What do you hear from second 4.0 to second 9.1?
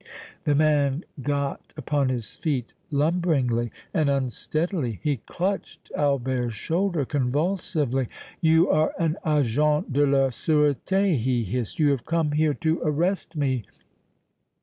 unsteadily; he clutched Albert's shoulder convulsively. "You are